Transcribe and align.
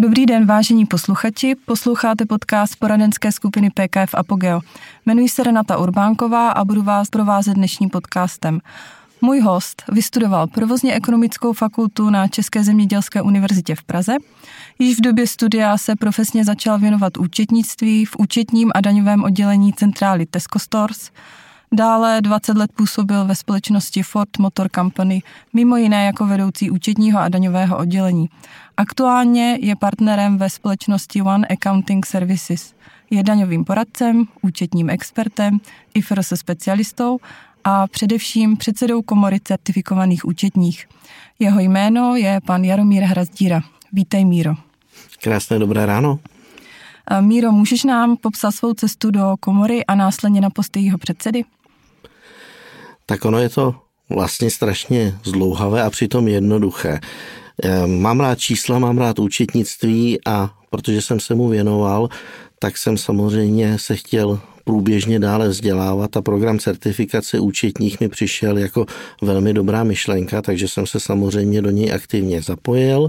Dobrý 0.00 0.26
den, 0.26 0.46
vážení 0.46 0.86
posluchači. 0.86 1.54
Posloucháte 1.64 2.26
podcast 2.26 2.76
poradenské 2.76 3.32
skupiny 3.32 3.70
PKF 3.70 4.14
Apogeo. 4.14 4.60
Jmenuji 5.06 5.28
se 5.28 5.42
Renata 5.42 5.78
Urbánková 5.78 6.50
a 6.50 6.64
budu 6.64 6.82
vás 6.82 7.08
provázet 7.10 7.54
dnešním 7.54 7.90
podcastem. 7.90 8.60
Můj 9.20 9.40
host 9.40 9.82
vystudoval 9.92 10.46
provozně 10.46 10.94
ekonomickou 10.94 11.52
fakultu 11.52 12.10
na 12.10 12.28
České 12.28 12.64
zemědělské 12.64 13.22
univerzitě 13.22 13.74
v 13.74 13.82
Praze. 13.82 14.16
Již 14.78 14.98
v 14.98 15.00
době 15.00 15.26
studia 15.26 15.78
se 15.78 15.96
profesně 15.96 16.44
začal 16.44 16.78
věnovat 16.78 17.16
účetnictví 17.16 18.04
v 18.04 18.16
účetním 18.18 18.70
a 18.74 18.80
daňovém 18.80 19.24
oddělení 19.24 19.72
centrály 19.72 20.26
Tesco 20.26 20.58
Stores– 20.58 21.10
Dále 21.72 22.20
20 22.20 22.56
let 22.56 22.72
působil 22.72 23.24
ve 23.24 23.34
společnosti 23.34 24.02
Ford 24.02 24.38
Motor 24.38 24.68
Company, 24.74 25.22
mimo 25.52 25.76
jiné 25.76 26.04
jako 26.04 26.26
vedoucí 26.26 26.70
účetního 26.70 27.20
a 27.20 27.28
daňového 27.28 27.78
oddělení. 27.78 28.30
Aktuálně 28.76 29.58
je 29.60 29.76
partnerem 29.76 30.38
ve 30.38 30.50
společnosti 30.50 31.22
One 31.22 31.46
Accounting 31.46 32.06
Services. 32.06 32.74
Je 33.10 33.22
daňovým 33.22 33.64
poradcem, 33.64 34.24
účetním 34.42 34.90
expertem, 34.90 35.58
IFRS 35.94 36.32
specialistou 36.34 37.18
a 37.64 37.86
především 37.86 38.56
předsedou 38.56 39.02
komory 39.02 39.40
certifikovaných 39.44 40.24
účetních. 40.24 40.88
Jeho 41.38 41.60
jméno 41.60 42.16
je 42.16 42.40
pan 42.46 42.64
Jaromír 42.64 43.02
Hrazdíra. 43.02 43.60
Vítej, 43.92 44.24
Míro. 44.24 44.54
Krásné 45.22 45.58
dobré 45.58 45.86
ráno. 45.86 46.18
Míro, 47.20 47.52
můžeš 47.52 47.84
nám 47.84 48.16
popsat 48.16 48.52
svou 48.52 48.74
cestu 48.74 49.10
do 49.10 49.34
komory 49.40 49.86
a 49.86 49.94
následně 49.94 50.40
na 50.40 50.50
post 50.50 50.76
jejího 50.76 50.98
předsedy? 50.98 51.44
Tak 53.08 53.24
ono 53.24 53.38
je 53.38 53.48
to 53.48 53.74
vlastně 54.10 54.50
strašně 54.50 55.18
zdlouhavé 55.24 55.82
a 55.82 55.90
přitom 55.90 56.28
jednoduché. 56.28 57.00
Mám 57.86 58.20
rád 58.20 58.38
čísla, 58.38 58.78
mám 58.78 58.98
rád 58.98 59.18
účetnictví 59.18 60.18
a 60.26 60.50
protože 60.70 61.02
jsem 61.02 61.20
se 61.20 61.34
mu 61.34 61.48
věnoval, 61.48 62.08
tak 62.58 62.78
jsem 62.78 62.96
samozřejmě 62.96 63.78
se 63.78 63.96
chtěl 63.96 64.40
průběžně 64.64 65.18
dále 65.18 65.48
vzdělávat 65.48 66.16
a 66.16 66.22
program 66.22 66.58
certifikace 66.58 67.40
účetních 67.40 68.00
mi 68.00 68.08
přišel 68.08 68.58
jako 68.58 68.86
velmi 69.22 69.54
dobrá 69.54 69.84
myšlenka, 69.84 70.42
takže 70.42 70.68
jsem 70.68 70.86
se 70.86 71.00
samozřejmě 71.00 71.62
do 71.62 71.70
něj 71.70 71.92
aktivně 71.92 72.42
zapojil. 72.42 73.08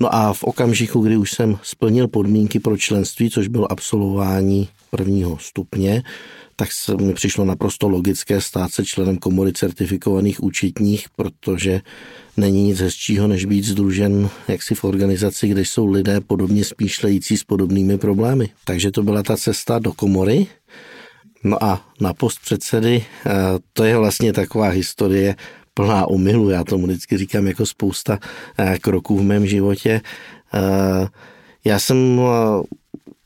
No 0.00 0.14
a 0.14 0.32
v 0.32 0.44
okamžiku, 0.44 1.00
kdy 1.00 1.16
už 1.16 1.32
jsem 1.32 1.58
splnil 1.62 2.08
podmínky 2.08 2.60
pro 2.60 2.76
členství, 2.76 3.30
což 3.30 3.48
bylo 3.48 3.72
absolvování 3.72 4.68
prvního 4.90 5.38
stupně, 5.38 6.02
tak 6.56 6.72
se 6.72 6.96
mi 6.96 7.14
přišlo 7.14 7.44
naprosto 7.44 7.88
logické 7.88 8.40
stát 8.40 8.72
se 8.72 8.84
členem 8.84 9.16
komory 9.16 9.52
certifikovaných 9.52 10.42
účetních, 10.42 11.06
protože 11.16 11.80
není 12.36 12.62
nic 12.62 12.80
hezčího, 12.80 13.28
než 13.28 13.44
být 13.44 13.64
združen 13.64 14.30
jaksi 14.48 14.74
v 14.74 14.84
organizaci, 14.84 15.48
kde 15.48 15.60
jsou 15.60 15.86
lidé 15.86 16.20
podobně 16.20 16.64
spíšlející 16.64 17.36
s 17.36 17.44
podobnými 17.44 17.98
problémy. 17.98 18.48
Takže 18.64 18.90
to 18.90 19.02
byla 19.02 19.22
ta 19.22 19.36
cesta 19.36 19.78
do 19.78 19.92
komory. 19.92 20.46
No 21.44 21.64
a 21.64 21.86
na 22.00 22.14
post 22.14 22.38
předsedy, 22.44 23.04
eh, 23.26 23.30
to 23.72 23.84
je 23.84 23.96
vlastně 23.96 24.32
taková 24.32 24.68
historie 24.68 25.36
plná 25.74 26.06
omylu, 26.06 26.50
já 26.50 26.64
tomu 26.64 26.86
vždycky 26.86 27.18
říkám 27.18 27.46
jako 27.46 27.66
spousta 27.66 28.18
eh, 28.58 28.78
kroků 28.78 29.18
v 29.18 29.22
mém 29.22 29.46
životě. 29.46 30.00
Eh, 30.54 31.06
já 31.64 31.78
jsem 31.78 32.20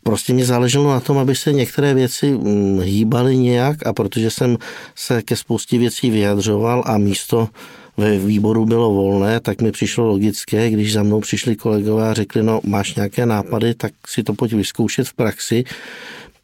prostě 0.02 0.32
mě 0.32 0.44
záleželo 0.44 0.90
na 0.90 1.00
tom, 1.00 1.18
aby 1.18 1.34
se 1.34 1.52
některé 1.52 1.94
věci 1.94 2.30
mm, 2.30 2.80
hýbaly 2.80 3.36
nějak 3.36 3.86
a 3.86 3.92
protože 3.92 4.30
jsem 4.30 4.56
se 4.94 5.22
ke 5.22 5.36
spoustě 5.36 5.78
věcí 5.78 6.10
vyjadřoval 6.10 6.82
a 6.86 6.98
místo 6.98 7.48
ve 7.96 8.18
výboru 8.18 8.66
bylo 8.66 8.90
volné, 8.90 9.40
tak 9.40 9.62
mi 9.62 9.72
přišlo 9.72 10.06
logické, 10.06 10.70
když 10.70 10.92
za 10.92 11.02
mnou 11.02 11.20
přišli 11.20 11.56
kolegové 11.56 12.10
a 12.10 12.14
řekli, 12.14 12.42
no 12.42 12.60
máš 12.64 12.94
nějaké 12.94 13.26
nápady, 13.26 13.74
tak 13.74 13.92
si 14.06 14.22
to 14.22 14.34
pojď 14.34 14.52
vyzkoušet 14.52 15.08
v 15.08 15.14
praxi 15.14 15.64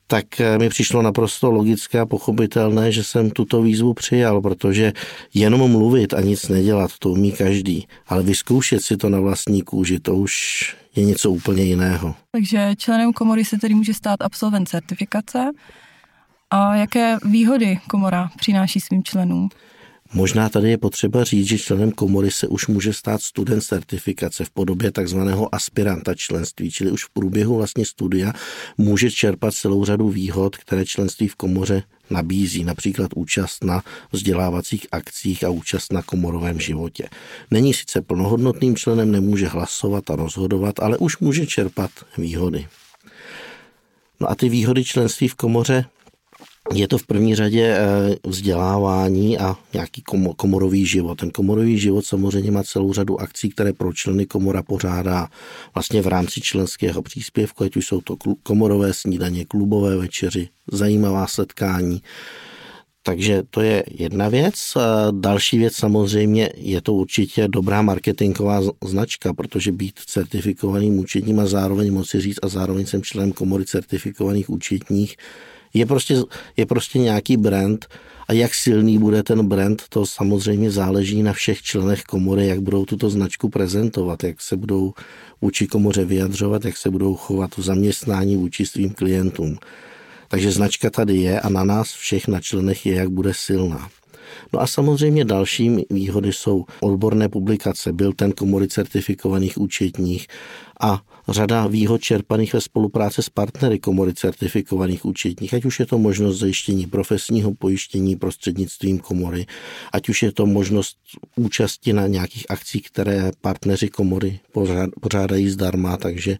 tak 0.06 0.40
eh, 0.40 0.58
mi 0.58 0.68
přišlo 0.68 1.02
naprosto 1.02 1.50
logické 1.50 2.00
a 2.00 2.06
pochopitelné, 2.06 2.92
že 2.92 3.04
jsem 3.04 3.30
tuto 3.30 3.62
výzvu 3.62 3.94
přijal, 3.94 4.40
protože 4.40 4.92
jenom 5.34 5.70
mluvit 5.70 6.14
a 6.14 6.20
nic 6.20 6.48
nedělat, 6.48 6.90
to 6.98 7.10
umí 7.10 7.32
každý, 7.32 7.86
ale 8.08 8.22
vyzkoušet 8.22 8.82
si 8.82 8.96
to 8.96 9.08
na 9.08 9.20
vlastní 9.20 9.62
kůži, 9.62 10.00
to 10.00 10.14
už 10.14 10.76
je 10.96 11.04
něco 11.04 11.30
úplně 11.30 11.62
jiného. 11.62 12.14
Takže 12.32 12.74
členem 12.76 13.12
komory 13.12 13.44
se 13.44 13.58
tedy 13.58 13.74
může 13.74 13.94
stát 13.94 14.22
absolvent 14.22 14.68
certifikace. 14.68 15.50
A 16.50 16.76
jaké 16.76 17.16
výhody 17.24 17.78
komora 17.90 18.30
přináší 18.36 18.80
svým 18.80 19.04
členům? 19.04 19.48
Možná 20.14 20.48
tady 20.48 20.70
je 20.70 20.78
potřeba 20.78 21.24
říct, 21.24 21.46
že 21.46 21.58
členem 21.58 21.92
komory 21.92 22.30
se 22.30 22.48
už 22.48 22.66
může 22.66 22.92
stát 22.92 23.22
student 23.22 23.62
certifikace 23.62 24.44
v 24.44 24.50
podobě 24.50 24.92
takzvaného 24.92 25.54
aspiranta 25.54 26.14
členství, 26.14 26.70
čili 26.70 26.90
už 26.90 27.04
v 27.04 27.10
průběhu 27.10 27.56
vlastně 27.56 27.86
studia 27.86 28.32
může 28.78 29.10
čerpat 29.10 29.54
celou 29.54 29.84
řadu 29.84 30.08
výhod, 30.08 30.56
které 30.56 30.84
členství 30.84 31.28
v 31.28 31.34
komoře 31.34 31.82
nabízí, 32.10 32.64
například 32.64 33.10
účast 33.16 33.64
na 33.64 33.82
vzdělávacích 34.12 34.86
akcích 34.92 35.44
a 35.44 35.50
účast 35.50 35.92
na 35.92 36.02
komorovém 36.02 36.60
životě. 36.60 37.08
Není 37.50 37.74
sice 37.74 38.02
plnohodnotným 38.02 38.76
členem, 38.76 39.12
nemůže 39.12 39.46
hlasovat 39.46 40.10
a 40.10 40.16
rozhodovat, 40.16 40.80
ale 40.80 40.98
už 40.98 41.18
může 41.18 41.46
čerpat 41.46 41.90
výhody. 42.18 42.66
No 44.20 44.30
a 44.30 44.34
ty 44.34 44.48
výhody 44.48 44.84
členství 44.84 45.28
v 45.28 45.34
komoře 45.34 45.84
je 46.72 46.88
to 46.88 46.98
v 46.98 47.06
první 47.06 47.34
řadě 47.34 47.62
eh, 47.62 48.16
vzdělávání 48.26 49.38
a 49.38 49.56
nějaký 49.72 50.02
komorový 50.36 50.86
život. 50.86 51.14
Ten 51.14 51.30
komorový 51.30 51.78
život 51.78 52.04
samozřejmě 52.04 52.50
má 52.50 52.62
celou 52.62 52.92
řadu 52.92 53.20
akcí, 53.20 53.48
které 53.48 53.72
pro 53.72 53.92
členy 53.92 54.26
komora 54.26 54.62
pořádá 54.62 55.28
vlastně 55.74 56.02
v 56.02 56.06
rámci 56.06 56.40
členského 56.40 57.02
příspěvku, 57.02 57.64
ať 57.64 57.76
už 57.76 57.86
jsou 57.86 58.00
to 58.00 58.16
komorové 58.42 58.94
snídaně, 58.94 59.44
klubové 59.44 59.96
večeři, 59.96 60.48
zajímavá 60.72 61.26
setkání. 61.26 62.02
Takže 63.02 63.42
to 63.50 63.60
je 63.60 63.84
jedna 63.90 64.28
věc. 64.28 64.54
Další 65.10 65.58
věc 65.58 65.74
samozřejmě 65.74 66.50
je 66.56 66.80
to 66.80 66.94
určitě 66.94 67.48
dobrá 67.48 67.82
marketingová 67.82 68.62
značka, 68.84 69.34
protože 69.34 69.72
být 69.72 69.98
certifikovaným 70.06 70.98
účetním 70.98 71.40
a 71.40 71.46
zároveň 71.46 71.92
moci 71.92 72.20
říct 72.20 72.38
a 72.42 72.48
zároveň 72.48 72.86
jsem 72.86 73.02
členem 73.02 73.32
komory 73.32 73.64
certifikovaných 73.64 74.50
účetních, 74.50 75.16
je 75.78 75.86
prostě, 75.86 76.16
je 76.56 76.66
prostě 76.66 76.98
nějaký 76.98 77.36
brand 77.36 77.86
a 78.28 78.32
jak 78.32 78.54
silný 78.54 78.98
bude 78.98 79.22
ten 79.22 79.48
brand, 79.48 79.82
to 79.88 80.06
samozřejmě 80.06 80.70
záleží 80.70 81.22
na 81.22 81.32
všech 81.32 81.62
členech 81.62 82.02
komory, 82.02 82.46
jak 82.46 82.60
budou 82.60 82.84
tuto 82.84 83.10
značku 83.10 83.48
prezentovat, 83.48 84.24
jak 84.24 84.40
se 84.40 84.56
budou 84.56 84.92
vůči 85.42 85.66
komoře 85.66 86.04
vyjadřovat, 86.04 86.64
jak 86.64 86.76
se 86.76 86.90
budou 86.90 87.14
chovat 87.14 87.56
v 87.56 87.62
zaměstnání 87.62 88.36
vůči 88.36 88.66
svým 88.66 88.90
klientům. 88.90 89.58
Takže 90.28 90.52
značka 90.52 90.90
tady 90.90 91.16
je 91.16 91.40
a 91.40 91.48
na 91.48 91.64
nás 91.64 91.92
všech 91.92 92.28
na 92.28 92.40
členech 92.40 92.86
je, 92.86 92.94
jak 92.94 93.08
bude 93.08 93.32
silná. 93.34 93.88
No 94.52 94.60
a 94.60 94.66
samozřejmě 94.66 95.24
dalším 95.24 95.80
výhody 95.90 96.32
jsou 96.32 96.64
odborné 96.80 97.28
publikace, 97.28 97.92
byl 97.92 98.12
ten 98.12 98.32
komory 98.32 98.68
certifikovaných 98.68 99.58
účetních 99.58 100.26
a 100.80 101.02
řada 101.28 101.66
výhod 101.66 102.00
čerpaných 102.00 102.54
ve 102.54 102.60
spolupráci 102.60 103.22
s 103.22 103.28
partnery 103.28 103.78
komory 103.78 104.14
certifikovaných 104.14 105.04
účetních, 105.04 105.54
ať 105.54 105.64
už 105.64 105.80
je 105.80 105.86
to 105.86 105.98
možnost 105.98 106.38
zajištění 106.38 106.86
profesního 106.86 107.54
pojištění 107.54 108.16
prostřednictvím 108.16 108.98
komory, 108.98 109.46
ať 109.92 110.08
už 110.08 110.22
je 110.22 110.32
to 110.32 110.46
možnost 110.46 110.96
účasti 111.36 111.92
na 111.92 112.06
nějakých 112.06 112.46
akcích, 112.48 112.86
které 112.86 113.30
partneři 113.40 113.88
komory 113.88 114.40
pořádají 115.00 115.50
zdarma, 115.50 115.96
takže 115.96 116.38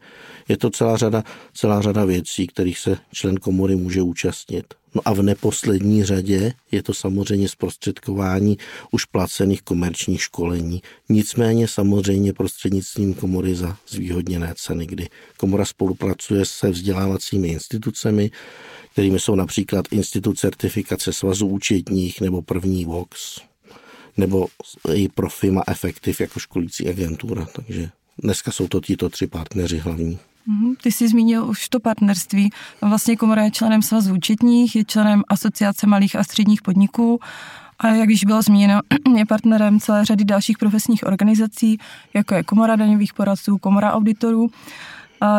je 0.48 0.56
to 0.56 0.70
celá 0.70 0.96
řada, 0.96 1.24
celá 1.54 1.82
řada 1.82 2.04
věcí, 2.04 2.46
kterých 2.46 2.78
se 2.78 2.98
člen 3.12 3.36
komory 3.36 3.76
může 3.76 4.02
účastnit. 4.02 4.64
No 4.94 5.02
a 5.04 5.12
v 5.12 5.22
neposlední 5.22 6.04
řadě 6.04 6.52
je 6.72 6.82
to 6.82 6.94
samozřejmě 6.94 7.48
zprostředkování 7.48 8.58
už 8.90 9.04
placených 9.04 9.62
komerčních 9.62 10.22
školení. 10.22 10.82
Nicméně 11.08 11.68
samozřejmě 11.68 12.32
prostřednictvím 12.32 13.14
komory 13.14 13.54
za 13.54 13.76
zvýhodněné 14.26 14.54
ceny, 14.56 14.86
kdy 14.86 15.08
komora 15.36 15.64
spolupracuje 15.64 16.44
se 16.44 16.70
vzdělávacími 16.70 17.48
institucemi, 17.48 18.30
kterými 18.92 19.20
jsou 19.20 19.34
například 19.34 19.84
Institut 19.90 20.38
certifikace 20.38 21.12
svazu 21.12 21.46
účetních 21.46 22.20
nebo 22.20 22.42
první 22.42 22.84
Vox, 22.84 23.40
nebo 24.16 24.46
i 24.94 25.08
Profima 25.08 25.62
Effective 25.66 26.16
jako 26.20 26.40
školící 26.40 26.88
agentura. 26.88 27.46
Takže 27.52 27.90
dneska 28.22 28.52
jsou 28.52 28.68
to 28.68 28.80
tito 28.80 29.08
tři 29.08 29.26
partneři 29.26 29.78
hlavní. 29.78 30.18
Mhm, 30.46 30.76
ty 30.82 30.92
jsi 30.92 31.08
zmínil 31.08 31.46
už 31.46 31.68
to 31.68 31.80
partnerství. 31.80 32.50
Vlastně 32.80 33.16
komora 33.16 33.42
je 33.42 33.50
členem 33.50 33.82
svazu 33.82 34.14
účetních, 34.14 34.76
je 34.76 34.84
členem 34.84 35.22
Asociace 35.28 35.86
malých 35.86 36.16
a 36.16 36.24
středních 36.24 36.62
podniků 36.62 37.20
a 37.78 37.88
jak 37.88 38.08
již 38.08 38.24
bylo 38.24 38.42
zmíněno, 38.42 38.80
je 39.16 39.26
partnerem 39.26 39.80
celé 39.80 40.04
řady 40.04 40.24
dalších 40.24 40.58
profesních 40.58 41.06
organizací, 41.06 41.78
jako 42.14 42.34
je 42.34 42.42
Komora 42.42 42.76
daňových 42.76 43.14
poradců, 43.14 43.58
Komora 43.58 43.92
auditorů. 43.92 44.50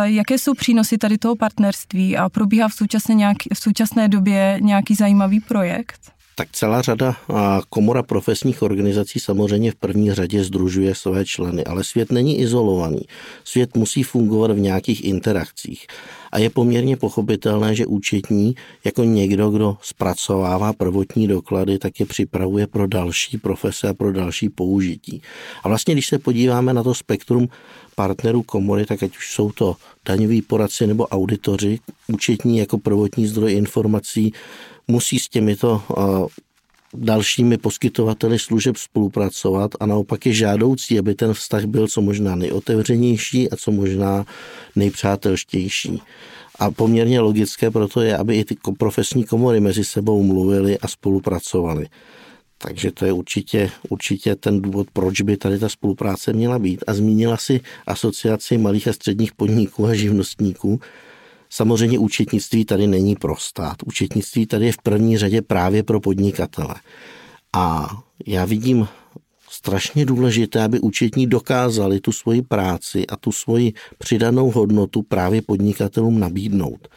Jaké 0.04 0.38
jsou 0.38 0.54
přínosy 0.54 0.98
tady 0.98 1.18
toho 1.18 1.36
partnerství 1.36 2.18
a 2.18 2.30
probíhá 2.30 2.68
v 2.68 2.74
současné, 2.74 3.16
nějaký, 3.16 3.50
v 3.54 3.60
současné 3.60 4.07
době 4.07 4.57
nějaký 4.62 4.95
zajímavý 4.95 5.39
projekt? 5.39 6.17
Tak 6.39 6.48
celá 6.51 6.81
řada 6.81 7.16
komora 7.69 8.04
profesních 8.04 8.62
organizací 8.62 9.19
samozřejmě 9.19 9.72
v 9.72 9.75
první 9.75 10.13
řadě 10.13 10.44
združuje 10.44 10.95
své 10.95 11.25
členy, 11.25 11.63
ale 11.63 11.84
svět 11.84 12.12
není 12.12 12.39
izolovaný. 12.39 13.01
Svět 13.44 13.78
musí 13.78 14.04
fungovat 14.04 14.51
v 14.51 14.60
nějakých 14.60 15.06
interakcích. 15.06 15.88
A 16.31 16.39
je 16.39 16.50
poměrně 16.50 16.98
pochopitelné, 16.98 17.75
že 17.75 17.86
účetní 17.86 18.56
jako 18.84 19.04
někdo, 19.04 19.50
kdo 19.50 19.78
zpracovává 19.81 20.74
prvotní 20.74 21.28
doklady, 21.28 21.80
tak 21.80 22.00
je 22.00 22.06
připravuje 22.06 22.68
pro 22.68 22.88
další 22.88 23.38
profese 23.38 23.88
a 23.88 23.94
pro 23.94 24.13
další 24.13 24.50
použití. 24.50 25.22
A 25.63 25.68
vlastně, 25.68 25.94
když 25.94 26.07
se 26.07 26.19
podíváme 26.19 26.74
na 26.74 26.83
to 26.83 26.94
spektrum 26.94 27.50
partnerů 27.95 28.44
komory, 28.44 28.86
tak 28.86 29.04
ať 29.04 29.18
už 29.18 29.31
jsou 29.33 29.51
to 29.51 29.75
daňoví 30.06 30.42
poradci 30.42 30.88
nebo 30.88 31.07
auditoři, 31.07 31.80
účetní 32.07 32.57
jako 32.57 32.78
prvotní 32.78 33.28
zdroj 33.28 33.54
informací, 33.54 34.33
musí 34.88 35.19
s 35.19 35.30
těmito 35.30 35.84
dalšími 36.94 37.57
poskytovateli 37.57 38.39
služeb 38.39 38.78
spolupracovat 38.78 39.72
a 39.80 39.86
naopak 39.86 40.25
je 40.25 40.34
žádoucí, 40.34 41.00
aby 41.00 41.16
ten 41.16 41.34
vztah 41.34 41.66
byl 41.66 41.88
co 41.88 42.01
možná 42.01 42.36
nejotevřenější 42.36 43.51
a 43.51 43.56
co 43.56 43.72
možná 43.72 44.25
nejpřátelštější. 44.75 46.01
A 46.60 46.72
poměrně 46.72 47.19
logické 47.19 47.72
proto 47.72 48.01
je, 48.01 48.18
aby 48.18 48.36
i 48.36 48.45
ty 48.45 48.57
profesní 48.78 49.24
komory 49.24 49.60
mezi 49.60 49.84
sebou 49.84 50.24
mluvily 50.24 50.80
a 50.80 50.88
spolupracovaly. 50.88 51.88
Takže 52.57 52.92
to 52.92 53.06
je 53.06 53.12
určitě, 53.12 53.72
určitě 53.90 54.36
ten 54.36 54.62
důvod, 54.62 54.88
proč 54.94 55.22
by 55.22 55.38
tady 55.38 55.60
ta 55.60 55.69
spolupráce 55.69 56.33
měla 56.33 56.60
být. 56.60 56.83
A 56.88 56.94
zmínila 56.94 57.38
si 57.38 57.62
asociaci 57.88 58.57
malých 58.57 58.88
a 58.88 58.94
středních 58.94 59.33
podniků 59.33 59.86
a 59.86 59.94
živnostníků, 59.94 60.80
Samozřejmě 61.49 61.99
účetnictví 61.99 62.65
tady 62.65 62.88
není 62.88 63.15
pro 63.15 63.35
stát. 63.35 63.75
Účetnictví 63.85 64.45
tady 64.45 64.65
je 64.65 64.71
v 64.71 64.81
první 64.83 65.17
řadě 65.17 65.41
právě 65.41 65.83
pro 65.83 65.99
podnikatele. 65.99 66.75
A 67.53 67.89
já 68.25 68.45
vidím 68.45 68.88
strašně 69.49 70.05
důležité, 70.05 70.63
aby 70.63 70.79
účetní 70.79 71.27
dokázali 71.27 71.99
tu 71.99 72.11
svoji 72.11 72.41
práci 72.41 73.07
a 73.07 73.15
tu 73.15 73.31
svoji 73.31 73.73
přidanou 73.97 74.51
hodnotu 74.51 75.01
právě 75.01 75.41
podnikatelům 75.41 76.19
nabídnout. 76.19 76.88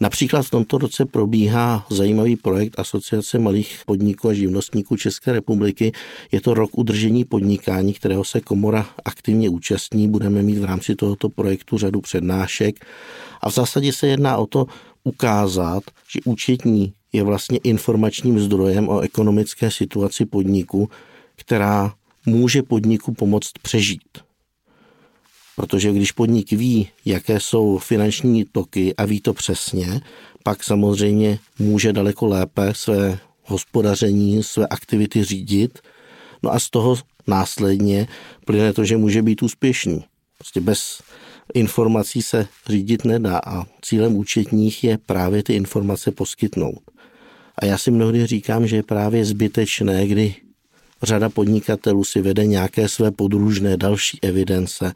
Například 0.00 0.42
v 0.42 0.50
tomto 0.50 0.78
roce 0.78 1.04
probíhá 1.04 1.86
zajímavý 1.90 2.36
projekt 2.36 2.78
Asociace 2.78 3.38
malých 3.38 3.82
podniků 3.86 4.28
a 4.28 4.32
živnostníků 4.32 4.96
České 4.96 5.32
republiky. 5.32 5.92
Je 6.32 6.40
to 6.40 6.54
rok 6.54 6.70
udržení 6.78 7.24
podnikání, 7.24 7.92
kterého 7.92 8.24
se 8.24 8.40
komora 8.40 8.86
aktivně 9.04 9.48
účastní. 9.48 10.08
Budeme 10.08 10.42
mít 10.42 10.58
v 10.58 10.64
rámci 10.64 10.94
tohoto 10.94 11.28
projektu 11.28 11.78
řadu 11.78 12.00
přednášek. 12.00 12.86
A 13.40 13.50
v 13.50 13.54
zásadě 13.54 13.92
se 13.92 14.06
jedná 14.06 14.36
o 14.36 14.46
to 14.46 14.66
ukázat, 15.04 15.82
že 16.12 16.20
účetní 16.24 16.92
je 17.12 17.22
vlastně 17.22 17.58
informačním 17.58 18.40
zdrojem 18.40 18.88
o 18.88 19.00
ekonomické 19.00 19.70
situaci 19.70 20.26
podniku, 20.26 20.88
která 21.36 21.94
může 22.26 22.62
podniku 22.62 23.14
pomoct 23.14 23.52
přežít. 23.62 24.18
Protože 25.56 25.92
když 25.92 26.12
podnik 26.12 26.50
ví, 26.50 26.88
jaké 27.04 27.40
jsou 27.40 27.78
finanční 27.78 28.44
toky 28.44 28.96
a 28.96 29.04
ví 29.04 29.20
to 29.20 29.34
přesně, 29.34 30.00
pak 30.42 30.64
samozřejmě 30.64 31.38
může 31.58 31.92
daleko 31.92 32.26
lépe 32.26 32.72
své 32.74 33.18
hospodaření, 33.42 34.42
své 34.42 34.66
aktivity 34.66 35.24
řídit. 35.24 35.78
No 36.42 36.52
a 36.52 36.58
z 36.58 36.70
toho 36.70 36.96
následně 37.26 38.08
plyne 38.46 38.72
to, 38.72 38.84
že 38.84 38.96
může 38.96 39.22
být 39.22 39.42
úspěšný. 39.42 40.04
Prostě 40.38 40.60
bez 40.60 41.02
informací 41.54 42.22
se 42.22 42.46
řídit 42.68 43.04
nedá 43.04 43.40
a 43.46 43.64
cílem 43.82 44.16
účetních 44.16 44.84
je 44.84 44.98
právě 44.98 45.42
ty 45.42 45.54
informace 45.54 46.10
poskytnout. 46.10 46.80
A 47.58 47.66
já 47.66 47.78
si 47.78 47.90
mnohdy 47.90 48.26
říkám, 48.26 48.66
že 48.66 48.76
je 48.76 48.82
právě 48.82 49.24
zbytečné, 49.24 50.06
kdy 50.06 50.34
Řada 51.04 51.28
podnikatelů 51.28 52.04
si 52.04 52.20
vede 52.20 52.46
nějaké 52.46 52.88
své 52.88 53.10
podružné 53.10 53.76
další 53.76 54.18
evidence, 54.22 54.92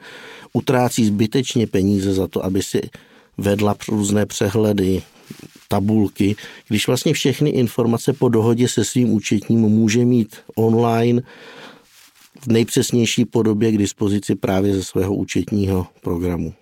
utrácí 0.52 1.06
zbytečně 1.06 1.66
peníze 1.66 2.14
za 2.14 2.28
to, 2.28 2.44
aby 2.44 2.62
si 2.62 2.80
vedla 3.38 3.76
různé 3.88 4.26
přehledy, 4.26 5.02
tabulky, 5.68 6.36
když 6.68 6.86
vlastně 6.86 7.12
všechny 7.12 7.50
informace 7.50 8.12
po 8.12 8.28
dohodě 8.28 8.68
se 8.68 8.84
svým 8.84 9.12
účetním 9.12 9.60
může 9.60 10.04
mít 10.04 10.36
online 10.54 11.22
v 12.40 12.46
nejpřesnější 12.46 13.24
podobě 13.24 13.72
k 13.72 13.78
dispozici 13.78 14.34
právě 14.34 14.74
ze 14.74 14.84
svého 14.84 15.14
účetního 15.14 15.86
programu. 16.00 16.54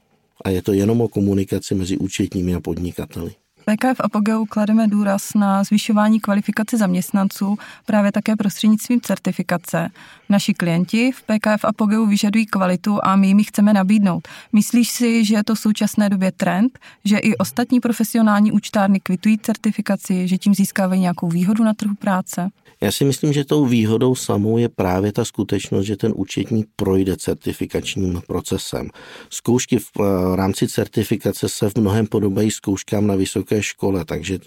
A 0.45 0.51
je 0.51 0.63
to 0.63 0.73
jenom 0.73 1.01
o 1.01 1.09
komunikaci 1.09 1.75
mezi 1.75 1.99
účetními 1.99 2.55
a 2.55 2.61
podnikateli. 2.61 3.35
PKF 3.71 4.01
Apogeu 4.01 4.47
klademe 4.47 4.89
důraz 4.89 5.35
na 5.35 5.65
zvyšování 5.65 6.21
kvalifikace 6.21 6.77
zaměstnanců 6.77 7.59
právě 7.85 8.13
také 8.13 8.37
prostřednictvím 8.37 9.01
certifikace. 9.01 9.89
Naši 10.29 10.55
klienti 10.55 11.13
v 11.13 11.23
PKF 11.23 11.65
Apogeu 11.65 12.07
vyžadují 12.07 12.47
kvalitu 12.47 12.99
a 13.03 13.17
my 13.17 13.27
jim 13.27 13.39
ji 13.39 13.45
chceme 13.45 13.73
nabídnout. 13.73 14.29
Myslíš 14.53 14.91
si, 14.91 15.25
že 15.25 15.35
je 15.35 15.45
to 15.45 15.55
v 15.55 15.59
současné 15.59 16.09
době 16.09 16.33
trend, 16.33 16.79
že 17.05 17.19
i 17.19 17.37
ostatní 17.37 17.81
profesionální 17.81 18.53
účtárny 18.53 19.01
kvitují 19.01 19.39
certifikaci, 19.39 20.29
že 20.29 20.39
tím 20.39 20.55
získávají 20.55 21.01
nějakou 21.01 21.29
výhodu 21.29 21.65
na 21.65 21.75
trhu 21.75 21.95
práce? 21.95 22.51
Já 22.81 22.93
si 22.93 23.05
myslím, 23.05 23.33
že 23.33 23.45
tou 23.45 23.67
výhodou 23.67 24.15
samou 24.15 24.59
je 24.59 24.69
právě 24.69 25.13
ta 25.13 25.25
skutečnost, 25.25 25.87
že 25.87 25.97
ten 25.97 26.13
účetník 26.17 26.69
projde 26.77 27.17
certifikačním 27.17 28.23
procesem. 28.27 28.91
Zkoušky 29.31 29.79
v 29.79 29.91
eh, 30.01 30.37
rámci 30.37 30.69
certifikace 30.69 31.49
se 31.49 31.71
v 31.71 31.77
mnohem 31.77 32.07
podobají 32.07 32.51
zkouškám 32.51 33.07
na 33.07 33.15
vysoké 33.15 33.63
škole, 33.63 34.05
takže 34.05 34.39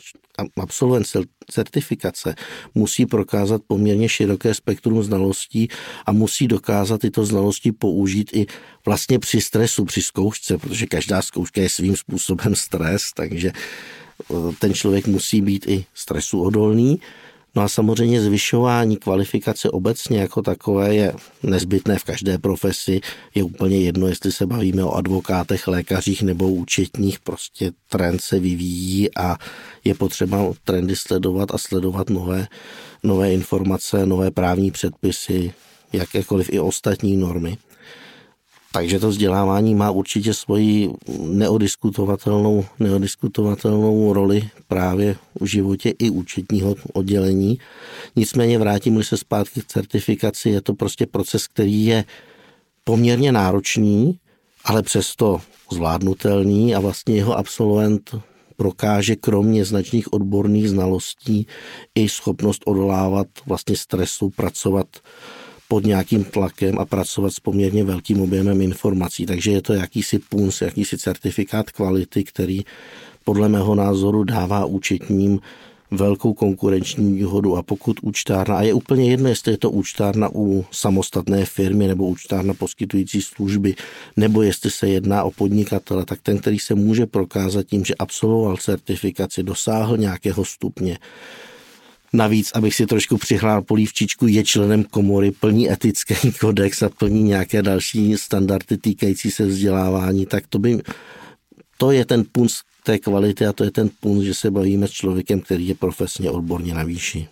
absolvent 0.58 1.08
certifikace 1.52 2.36
musí 2.76 3.06
prokázat 3.06 3.62
poměrně 3.68 4.10
široké 4.10 4.54
spektrum 4.54 5.04
znalostí 5.04 5.68
a 6.06 6.12
musí 6.12 6.48
dokázat 6.48 7.02
tyto 7.02 7.26
znalosti 7.26 7.72
použít 7.72 8.30
i 8.34 8.46
vlastně 8.86 9.20
při 9.20 9.42
stresu, 9.42 9.86
při 9.86 10.02
zkoušce, 10.02 10.58
protože 10.58 10.86
každá 10.86 11.22
zkouška 11.22 11.62
je 11.62 11.70
svým 11.70 11.96
způsobem 11.96 12.56
stres, 12.56 13.12
takže 13.16 13.52
eh, 13.52 14.34
ten 14.60 14.74
člověk 14.74 15.08
musí 15.08 15.42
být 15.42 15.68
i 15.68 15.86
stresu 15.94 16.42
odolný. 16.42 17.00
No 17.60 17.66
a 17.66 17.68
samozřejmě 17.68 18.22
zvyšování 18.22 18.98
kvalifikace 18.98 19.70
obecně 19.70 20.20
jako 20.20 20.42
takové 20.42 20.96
je 20.96 21.14
nezbytné 21.44 22.00
v 22.00 22.04
každé 22.04 22.38
profesi. 22.38 23.02
Je 23.36 23.44
úplně 23.44 23.80
jedno, 23.80 24.08
jestli 24.08 24.32
se 24.32 24.46
bavíme 24.46 24.84
o 24.84 24.92
advokátech, 24.92 25.68
lékařích 25.68 26.22
nebo 26.22 26.50
účetních, 26.50 27.20
prostě 27.20 27.72
trend 27.90 28.22
se 28.22 28.40
vyvíjí 28.40 29.16
a 29.16 29.38
je 29.86 29.96
potřeba 29.96 30.54
trendy 30.64 30.96
sledovat 30.96 31.54
a 31.54 31.58
sledovat 31.58 32.10
nové, 32.10 32.48
nové 33.04 33.34
informace, 33.34 34.06
nové 34.06 34.32
právní 34.32 34.72
předpisy, 34.72 35.54
jakékoliv 35.94 36.50
i 36.54 36.60
ostatní 36.60 37.18
normy. 37.18 37.58
Takže 38.72 39.00
to 39.00 39.10
vzdělávání 39.10 39.76
má 39.76 39.92
určitě 39.92 40.34
svoji 40.34 40.94
neodiskutovatelnou, 41.20 42.66
neodiskutovatelnou 42.80 44.14
roli 44.14 44.50
právě 44.68 45.16
v 45.42 45.46
životě 45.46 45.94
i 46.00 46.10
účetního 46.10 46.76
oddělení. 46.94 47.58
Nicméně 48.16 48.60
vrátím 48.60 49.04
se 49.04 49.18
zpátky 49.18 49.62
k 49.62 49.68
certifikaci, 49.68 50.50
je 50.50 50.62
to 50.62 50.74
prostě 50.74 51.06
proces, 51.06 51.48
který 51.48 51.86
je 51.86 52.06
poměrně 52.84 53.32
náročný, 53.32 54.20
ale 54.66 54.84
přesto 54.84 55.42
zvládnutelný 55.72 56.76
a 56.76 56.80
vlastně 56.80 57.16
jeho 57.16 57.38
absolvent 57.38 58.16
prokáže 58.58 59.16
kromě 59.16 59.66
značných 59.66 60.14
odborných 60.14 60.70
znalostí 60.70 61.48
i 61.96 62.10
schopnost 62.10 62.62
odolávat 62.66 63.28
vlastně 63.46 63.76
stresu, 63.76 64.30
pracovat 64.30 64.88
pod 65.72 65.86
nějakým 65.86 66.24
tlakem 66.24 66.80
a 66.80 66.86
pracovat 66.86 67.34
s 67.34 67.40
poměrně 67.40 67.84
velkým 67.84 68.22
objemem 68.22 68.62
informací. 68.62 69.26
Takže 69.26 69.52
je 69.52 69.62
to 69.62 69.74
jakýsi 69.74 70.20
PUNS, 70.20 70.62
jakýsi 70.62 70.98
certifikát 70.98 71.72
kvality, 71.72 72.24
který 72.24 72.62
podle 73.24 73.50
mého 73.50 73.76
názoru 73.76 74.24
dává 74.24 74.66
účetním 74.66 75.40
velkou 75.92 76.34
konkurenční 76.34 77.14
výhodu 77.14 77.58
a 77.58 77.64
pokud 77.64 78.00
účtárna, 78.02 78.58
a 78.58 78.62
je 78.62 78.74
úplně 78.74 79.12
jedno, 79.12 79.30
jestli 79.30 79.52
je 79.52 79.58
to 79.58 79.72
účtárna 79.72 80.30
u 80.34 80.66
samostatné 80.72 81.46
firmy 81.46 81.88
nebo 81.88 82.08
účtárna 82.08 82.54
poskytující 82.54 83.22
služby, 83.22 83.76
nebo 84.18 84.42
jestli 84.42 84.72
se 84.72 84.90
jedná 84.90 85.24
o 85.24 85.32
podnikatele, 85.32 86.06
tak 86.06 86.22
ten, 86.22 86.38
který 86.38 86.60
se 86.60 86.76
může 86.76 87.06
prokázat 87.06 87.66
tím, 87.66 87.86
že 87.86 87.96
absolvoval 87.96 88.58
certifikaci, 88.58 89.44
dosáhl 89.44 89.98
nějakého 89.98 90.46
stupně, 90.46 90.98
Navíc, 92.14 92.52
abych 92.54 92.76
si 92.76 92.86
trošku 92.86 93.18
přihrál 93.18 93.62
polívčičku, 93.62 94.28
je 94.28 94.44
členem 94.44 94.84
komory, 94.84 95.32
plní 95.32 95.72
etický 95.72 96.32
kodex 96.40 96.84
a 96.84 96.90
plní 96.90 97.24
nějaké 97.24 97.62
další 97.62 98.18
standardy 98.18 98.78
týkající 98.78 99.32
se 99.32 99.46
vzdělávání, 99.46 100.26
tak 100.26 100.48
to 100.48 100.60
by, 100.60 100.82
to 101.78 101.92
je 101.92 102.06
ten 102.06 102.24
punc 102.32 102.54
té 102.84 103.00
kvality 103.00 103.46
a 103.46 103.54
to 103.54 103.64
je 103.64 103.72
ten 103.72 103.90
punc, 104.00 104.24
že 104.24 104.34
se 104.34 104.52
bavíme 104.52 104.88
s 104.88 104.92
člověkem, 104.92 105.42
který 105.42 105.68
je 105.68 105.76
profesně 105.76 106.32
odborně 106.32 106.74
na 106.74 106.84
výši. 106.84 107.28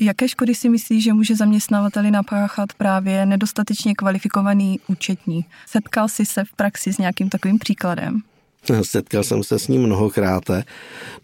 Jaké 0.00 0.28
škody 0.28 0.54
si 0.54 0.68
myslí, 0.68 1.00
že 1.00 1.12
může 1.12 1.36
zaměstnavateli 1.36 2.10
napáchat 2.10 2.72
právě 2.72 3.26
nedostatečně 3.26 3.94
kvalifikovaný 3.94 4.80
účetní? 4.86 5.44
Setkal 5.66 6.08
jsi 6.08 6.26
se 6.26 6.44
v 6.44 6.52
praxi 6.56 6.92
s 6.92 6.98
nějakým 6.98 7.28
takovým 7.28 7.58
příkladem? 7.58 8.20
Setkal 8.82 9.24
jsem 9.24 9.44
se 9.44 9.58
s 9.58 9.68
ním 9.68 9.82
mnohokrát. 9.82 10.44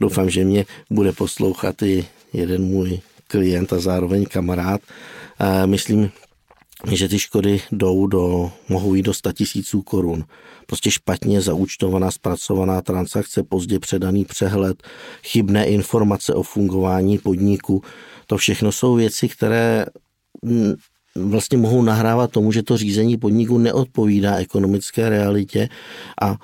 Doufám, 0.01 0.31
že 0.31 0.45
mě 0.45 0.65
bude 0.91 1.13
poslouchat 1.13 1.83
i 1.83 2.05
jeden 2.35 2.65
můj 2.65 3.01
klient 3.27 3.73
a 3.73 3.79
zároveň 3.79 4.27
kamarád. 4.27 4.81
Myslím, 5.67 6.11
že 6.93 7.09
ty 7.09 7.19
škody 7.19 7.63
jdou 7.73 8.07
do, 8.07 8.53
mohou 8.69 8.95
jít 8.95 9.03
do 9.03 9.15
100 9.15 9.33
tisíců 9.33 9.83
korun. 9.83 10.25
Prostě 10.67 10.91
špatně 10.91 11.41
zaúčtovaná, 11.41 12.11
zpracovaná 12.11 12.83
transakce, 12.83 13.43
pozdě 13.43 13.79
předaný 13.79 14.25
přehled, 14.25 14.83
chybné 15.23 15.67
informace 15.67 16.35
o 16.35 16.43
fungování 16.43 17.19
podniku. 17.19 17.83
To 18.27 18.37
všechno 18.37 18.73
jsou 18.73 18.95
věci, 18.95 19.29
které 19.29 19.87
mm, 20.43 20.75
vlastně 21.17 21.59
mohou 21.59 21.83
nahrávat 21.83 22.31
tomu, 22.31 22.53
že 22.53 22.63
to 22.63 22.77
řízení 22.77 23.17
podniku 23.17 23.59
neodpovídá 23.59 24.37
ekonomické 24.37 25.09
realitě 25.09 25.69
a 26.23 26.37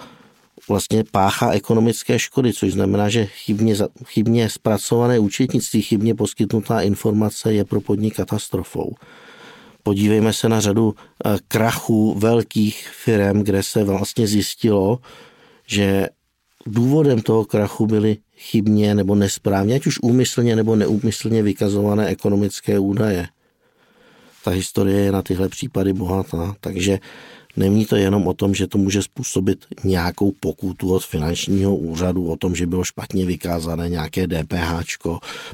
vlastně 0.69 1.05
páchá 1.11 1.51
ekonomické 1.51 2.19
škody, 2.19 2.53
což 2.53 2.73
znamená, 2.73 3.09
že 3.09 3.27
chybně, 3.27 3.75
chybně 4.07 4.51
zpracované 4.51 5.19
účetnictví, 5.19 5.83
chybně 5.83 6.15
poskytnutá 6.15 6.81
informace 6.81 7.53
je 7.53 7.65
pro 7.65 7.81
podnik 7.81 8.17
katastrofou. 8.17 8.95
Podívejme 9.83 10.33
se 10.33 10.49
na 10.49 10.61
řadu 10.61 10.95
eh, 10.95 11.39
krachů 11.49 12.15
velkých 12.19 12.89
firm, 12.89 13.43
kde 13.43 13.63
se 13.63 13.85
vlastně 13.85 14.27
zjistilo, 14.27 14.99
že 15.67 16.09
důvodem 16.67 17.21
toho 17.21 17.45
krachu 17.45 17.87
byly 17.87 18.17
chybně 18.37 18.95
nebo 18.95 19.15
nesprávně, 19.15 19.75
ať 19.75 19.87
už 19.87 19.99
úmyslně 20.03 20.57
nebo 20.57 20.77
neúmyslně 20.77 21.43
vykazované 21.43 22.07
ekonomické 22.07 22.79
údaje. 22.79 23.29
Ta 24.45 24.51
historie 24.51 25.01
je 25.01 25.13
na 25.13 25.23
tyhle 25.23 25.49
případy 25.49 25.93
bohatá, 25.93 26.55
takže 26.61 26.99
Není 27.61 27.87
to 27.87 27.97
jenom 27.97 28.27
o 28.27 28.35
tom, 28.35 28.55
že 28.55 28.67
to 28.67 28.79
může 28.79 29.03
způsobit 29.03 29.65
nějakou 29.85 30.33
pokutu 30.41 30.95
od 30.95 31.05
finančního 31.05 31.77
úřadu, 31.77 32.27
o 32.27 32.37
tom, 32.37 32.55
že 32.55 32.67
bylo 32.67 32.85
špatně 32.85 33.27
vykázané 33.27 33.89
nějaké 33.89 34.27
DPH, 34.27 34.97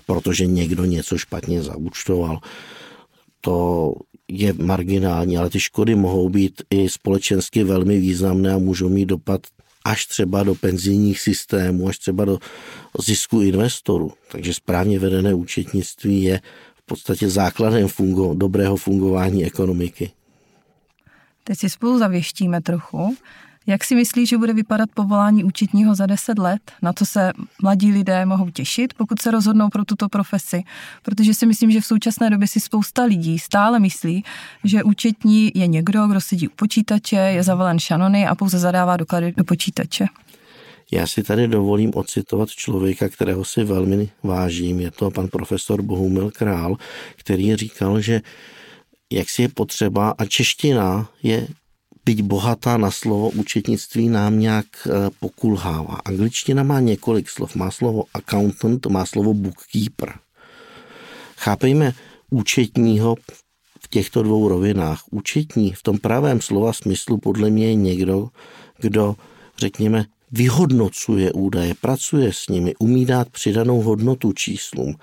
protože 0.07 0.47
někdo 0.47 0.85
něco 0.85 1.19
špatně 1.19 1.63
zaúčtoval. 1.63 2.39
To 3.41 3.95
je 4.29 4.53
marginální, 4.53 5.39
ale 5.39 5.51
ty 5.51 5.61
škody 5.61 5.95
mohou 5.95 6.29
být 6.29 6.63
i 6.71 6.89
společensky 6.89 7.65
velmi 7.65 7.99
významné 7.99 8.55
a 8.55 8.59
můžou 8.59 8.89
mít 8.89 9.07
dopad 9.07 9.41
až 9.85 10.07
třeba 10.07 10.43
do 10.43 10.55
penzijních 10.55 11.21
systémů, 11.21 11.89
až 11.89 11.99
třeba 11.99 12.25
do 12.25 12.39
zisku 13.01 13.43
investorů. 13.43 14.13
Takže 14.33 14.55
správně 14.55 14.99
vedené 14.99 15.35
účetnictví 15.35 16.23
je 16.23 16.41
v 16.77 16.87
podstatě 16.87 17.31
základem 17.31 17.89
fungo, 17.89 18.35
dobrého 18.35 18.77
fungování 18.77 19.45
ekonomiky. 19.45 20.11
Teď 21.47 21.59
si 21.59 21.71
spolu 21.71 21.99
zavěštíme 21.99 22.61
trochu. 22.61 23.17
Jak 23.67 23.85
si 23.85 23.95
myslíš, 23.95 24.29
že 24.29 24.39
bude 24.39 24.53
vypadat 24.53 24.89
povolání 24.95 25.45
účetního 25.45 25.95
za 25.95 26.07
10 26.07 26.39
let? 26.39 26.73
Na 26.83 26.93
co 26.93 27.07
se 27.07 27.33
mladí 27.63 27.93
lidé 27.93 28.27
mohou 28.27 28.51
těšit, 28.51 28.95
pokud 28.95 29.23
se 29.23 29.31
rozhodnou 29.31 29.69
pro 29.69 29.85
tuto 29.85 30.09
profesi? 30.09 30.63
Protože 31.03 31.35
si 31.35 31.47
myslím, 31.47 31.71
že 31.71 31.81
v 31.81 31.87
současné 31.87 32.31
době 32.31 32.49
si 32.49 32.61
spousta 32.61 33.05
lidí 33.05 33.39
stále 33.39 33.79
myslí, 33.79 34.25
že 34.65 34.83
účetní 34.83 35.53
je 35.55 35.67
někdo, 35.67 36.07
kdo 36.07 36.21
sedí 36.21 36.49
u 36.49 36.53
počítače, 36.57 37.17
je 37.17 37.43
zavalen 37.43 37.79
šanony 37.79 38.27
a 38.27 38.35
pouze 38.35 38.59
zadává 38.59 38.97
doklady 38.97 39.35
do 39.37 39.45
počítače. 39.45 40.07
Já 40.93 41.07
si 41.07 41.23
tady 41.23 41.49
dovolím 41.49 41.91
ocitovat 41.95 42.51
člověka, 42.51 43.09
kterého 43.09 43.45
si 43.45 43.65
velmi 43.65 44.09
vážím. 44.23 44.81
Je 44.81 44.91
to 44.91 45.11
pan 45.11 45.29
profesor 45.29 45.83
Bohumil 45.83 46.31
Král, 46.31 46.77
který 47.17 47.57
říkal, 47.57 48.01
že 48.01 48.21
jak 49.13 49.31
si 49.31 49.43
je 49.43 49.49
potřeba 49.49 50.11
a 50.19 50.25
čeština 50.25 51.11
je 51.23 51.49
byť 52.07 52.23
bohatá 52.23 52.77
na 52.77 52.91
slovo, 52.91 53.31
účetnictví 53.31 54.09
nám 54.09 54.39
nějak 54.39 54.67
eh, 54.87 55.11
pokulhává. 55.21 55.99
Angličtina 56.05 56.63
má 56.63 56.81
několik 56.81 57.31
slov. 57.31 57.57
Má 57.57 57.71
slovo 57.71 58.05
accountant, 58.15 58.87
má 58.87 59.07
slovo 59.07 59.35
bookkeeper. 59.35 60.15
Chápejme 61.37 61.93
účetního 62.31 63.17
v 63.83 63.89
těchto 63.89 64.23
dvou 64.23 64.49
rovinách. 64.49 65.03
Účetní 65.11 65.73
v 65.73 65.83
tom 65.83 65.99
pravém 65.99 66.41
slova 66.41 66.73
smyslu 66.73 67.19
podle 67.19 67.51
mě 67.51 67.67
je 67.67 67.75
někdo, 67.75 68.29
kdo, 68.79 69.17
řekněme, 69.59 70.05
vyhodnocuje 70.33 71.33
údaje, 71.33 71.75
pracuje 71.75 72.33
s 72.33 72.49
nimi, 72.49 72.75
umí 72.79 73.07
dát 73.07 73.29
přidanou 73.29 73.83
hodnotu 73.83 74.33
číslům 74.33 74.95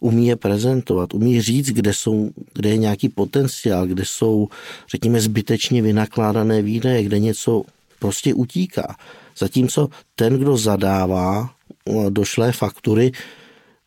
umí 0.00 0.26
je 0.26 0.36
prezentovat, 0.36 1.14
umí 1.14 1.40
říct, 1.40 1.70
kde, 1.70 1.94
jsou, 1.94 2.30
kde 2.54 2.68
je 2.68 2.76
nějaký 2.76 3.08
potenciál, 3.08 3.86
kde 3.86 4.02
jsou, 4.06 4.48
řekněme, 4.90 5.20
zbytečně 5.20 5.82
vynakládané 5.82 6.62
výdaje, 6.62 7.02
kde 7.02 7.18
něco 7.18 7.62
prostě 7.98 8.34
utíká. 8.34 8.96
Zatímco 9.38 9.88
ten, 10.14 10.38
kdo 10.38 10.56
zadává 10.56 11.50
no, 11.92 12.10
došlé 12.10 12.52
faktury, 12.52 13.12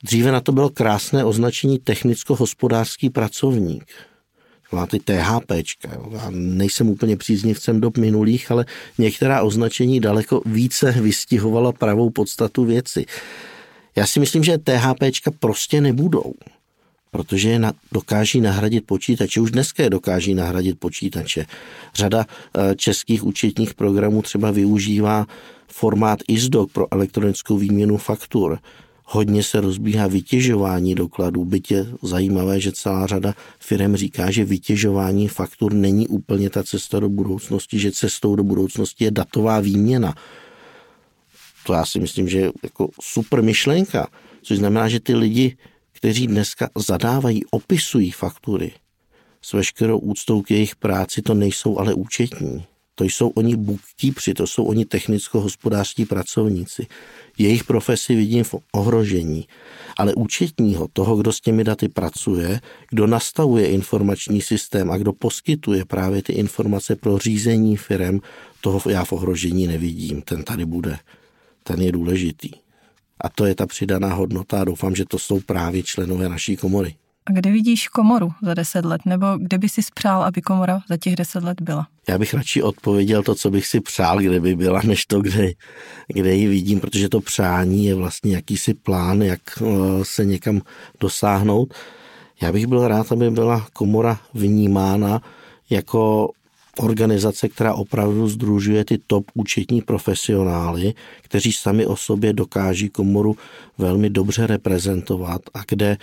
dříve 0.04 0.32
na 0.32 0.42
to 0.42 0.52
bylo 0.52 0.70
krásné 0.70 1.26
označení 1.26 1.80
technicko-hospodářský 1.80 3.10
pracovník. 3.10 3.86
Má 4.72 4.88
ty 4.88 5.00
THPčka. 5.00 5.90
Já 6.12 6.28
nejsem 6.30 6.90
úplně 6.90 7.18
příznivcem 7.18 7.82
dob 7.82 7.98
minulých, 7.98 8.52
ale 8.52 8.66
některá 8.98 9.42
označení 9.42 10.00
daleko 10.00 10.42
více 10.46 10.92
vystihovala 10.92 11.72
pravou 11.72 12.10
podstatu 12.10 12.66
věci. 12.66 13.06
Já 13.96 14.08
si 14.08 14.20
myslím, 14.20 14.44
že 14.44 14.58
THPčka 14.58 15.32
prostě 15.40 15.82
nebudou, 15.82 16.34
protože 17.12 17.50
je 17.50 17.60
na, 17.60 17.74
dokáží 17.92 18.42
nahradit 18.42 18.86
počítače. 18.86 19.42
Už 19.42 19.52
dneska 19.52 19.84
je 19.84 19.90
dokáží 19.90 20.34
nahradit 20.34 20.80
počítače. 20.80 21.46
Řada 21.96 22.26
e, 22.26 22.76
českých 22.76 23.24
účetních 23.24 23.74
programů 23.74 24.22
třeba 24.22 24.52
využívá 24.52 25.26
formát 25.68 26.20
ISDOC 26.28 26.72
pro 26.72 26.88
elektronickou 26.92 27.58
výměnu 27.58 27.98
faktur. 27.98 28.60
Hodně 29.06 29.44
se 29.44 29.62
rozbíhá 29.62 30.08
vytěžování 30.08 30.96
dokladů, 30.96 31.46
byť 31.46 31.72
je 31.72 31.88
zajímavé, 32.04 32.60
že 32.60 32.72
celá 32.72 33.08
řada 33.08 33.34
firm 33.60 33.96
říká, 33.96 34.32
že 34.32 34.46
vytěžování 34.46 35.28
faktur 35.28 35.74
není 35.74 36.08
úplně 36.08 36.50
ta 36.50 36.64
cesta 36.64 37.00
do 37.00 37.10
budoucnosti, 37.10 37.80
že 37.80 37.92
cestou 37.92 38.36
do 38.36 38.44
budoucnosti 38.44 39.04
je 39.04 39.12
datová 39.12 39.60
výměna 39.60 40.16
to 41.66 41.74
já 41.74 41.86
si 41.86 42.00
myslím, 42.00 42.30
že 42.30 42.40
je 42.40 42.52
jako 42.64 42.90
super 43.02 43.42
myšlenka, 43.42 44.08
což 44.42 44.58
znamená, 44.58 44.90
že 44.90 45.00
ty 45.00 45.16
lidi, 45.16 45.58
kteří 45.92 46.28
dneska 46.28 46.70
zadávají, 46.78 47.42
opisují 47.52 48.12
faktury 48.12 48.72
s 49.42 49.54
veškerou 49.54 50.00
úctou 50.00 50.42
k 50.42 50.52
jejich 50.52 50.76
práci, 50.76 51.22
to 51.22 51.34
nejsou 51.34 51.80
ale 51.80 51.94
účetní. 51.94 52.66
To 52.96 53.04
jsou 53.04 53.28
oni 53.30 53.56
bookkeepři, 53.56 54.34
to 54.34 54.48
jsou 54.48 54.64
oni 54.64 54.86
technicko-hospodářští 54.86 56.06
pracovníci. 56.06 56.88
Jejich 57.38 57.64
profesi 57.64 58.16
vidím 58.16 58.44
v 58.44 58.56
ohrožení. 58.72 59.48
Ale 59.98 60.14
účetního, 60.16 60.88
toho, 60.94 61.16
kdo 61.16 61.34
s 61.34 61.42
těmi 61.42 61.64
daty 61.64 61.90
pracuje, 61.90 62.60
kdo 62.90 63.08
nastavuje 63.08 63.68
informační 63.68 64.42
systém 64.42 64.92
a 64.92 64.98
kdo 64.98 65.14
poskytuje 65.14 65.86
právě 65.86 66.24
ty 66.24 66.34
informace 66.34 66.96
pro 66.96 67.18
řízení 67.18 67.78
firem, 67.78 68.20
toho 68.62 68.82
já 68.90 69.06
v 69.06 69.14
ohrožení 69.14 69.68
nevidím. 69.68 70.22
Ten 70.22 70.44
tady 70.44 70.66
bude 70.66 70.98
ten 71.64 71.82
je 71.82 71.92
důležitý. 71.92 72.52
A 73.22 73.30
to 73.30 73.46
je 73.46 73.56
ta 73.56 73.68
přidaná 73.68 74.14
hodnota 74.14 74.62
a 74.62 74.64
doufám, 74.64 74.96
že 74.96 75.06
to 75.06 75.20
jsou 75.20 75.40
právě 75.40 75.84
členové 75.84 76.30
naší 76.30 76.58
komory. 76.58 76.96
A 77.26 77.32
kde 77.32 77.52
vidíš 77.52 77.88
komoru 77.88 78.32
za 78.42 78.54
deset 78.54 78.86
let, 78.86 79.02
nebo 79.06 79.26
kde 79.38 79.58
by 79.58 79.70
si 79.70 79.84
spřál, 79.84 80.24
aby 80.24 80.42
komora 80.42 80.80
za 80.90 80.98
těch 80.98 81.16
deset 81.16 81.44
let 81.44 81.62
byla? 81.62 81.88
Já 82.10 82.18
bych 82.18 82.34
radši 82.34 82.64
odpověděl 82.64 83.24
to, 83.24 83.36
co 83.36 83.52
bych 83.52 83.68
si 83.68 83.82
přál, 83.82 84.20
kde 84.20 84.40
by 84.40 84.56
byla, 84.56 84.82
než 84.86 85.06
to, 85.06 85.22
kde, 85.22 85.52
kde 86.08 86.36
ji 86.36 86.48
vidím, 86.48 86.80
protože 86.80 87.10
to 87.10 87.22
přání 87.22 87.86
je 87.86 87.96
vlastně 87.96 88.36
jakýsi 88.36 88.74
plán, 88.74 89.22
jak 89.22 89.42
eh, 89.62 89.66
se 90.04 90.26
někam 90.26 90.62
dosáhnout. 91.00 91.74
Já 92.42 92.52
bych 92.52 92.68
byl 92.68 92.88
rád, 92.88 93.12
aby 93.12 93.32
byla 93.32 93.68
komora 93.74 94.20
vnímána 94.34 95.22
jako 95.70 96.32
organizace, 96.78 97.50
která 97.50 97.74
opravdu 97.74 98.28
združuje 98.28 98.86
ty 98.86 98.98
top 99.08 99.26
účetní 99.34 99.82
profesionály, 99.82 100.94
kteří 101.22 101.52
sami 101.52 101.86
o 101.86 101.96
sobě 101.96 102.34
dokáží 102.34 102.90
komoru 102.90 103.38
velmi 103.78 104.10
dobře 104.10 104.48
reprezentovat 104.48 105.42
a 105.54 105.60
kde 105.68 105.98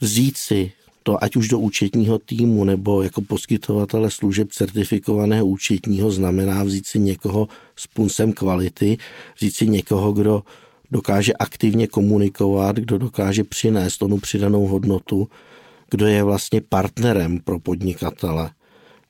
vzít 0.00 0.36
si 0.36 0.72
to 1.02 1.24
ať 1.24 1.36
už 1.36 1.48
do 1.48 1.58
účetního 1.58 2.18
týmu 2.18 2.64
nebo 2.64 3.02
jako 3.02 3.20
poskytovatele 3.20 4.10
služeb 4.10 4.52
certifikovaného 4.52 5.46
účetního 5.46 6.10
znamená 6.10 6.64
vzít 6.64 6.86
si 6.86 6.98
někoho 6.98 7.48
s 7.76 7.86
puncem 7.86 8.32
kvality, 8.32 8.96
vzít 9.38 9.56
si 9.56 9.66
někoho, 9.66 10.12
kdo 10.12 10.42
dokáže 10.90 11.32
aktivně 11.32 11.86
komunikovat, 11.86 12.76
kdo 12.76 12.98
dokáže 12.98 13.44
přinést 13.44 14.02
onu 14.02 14.18
přidanou 14.18 14.66
hodnotu, 14.66 15.28
kdo 15.90 16.06
je 16.06 16.22
vlastně 16.22 16.60
partnerem 16.60 17.40
pro 17.40 17.58
podnikatele 17.58 18.50